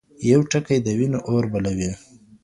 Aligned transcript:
يو 0.31 0.41
ټکی 0.51 0.77
د 0.85 0.87
وينو 0.99 1.19
اور 1.29 1.43
بلوي. 1.51 1.91